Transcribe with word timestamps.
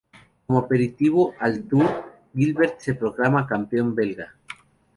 Como 0.47 0.57
aperitivo 0.57 1.35
al 1.39 1.61
Tour, 1.67 2.15
Gilbert 2.33 2.79
se 2.79 2.95
proclama 2.95 3.45
campeón 3.45 3.93
belga. 3.93 4.33